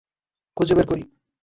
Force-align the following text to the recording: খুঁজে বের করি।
খুঁজে 0.57 0.73
বের 0.75 0.85
করি। 0.87 1.03